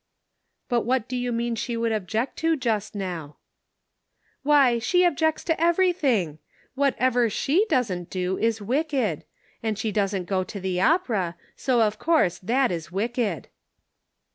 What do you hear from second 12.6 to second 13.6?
is wicked."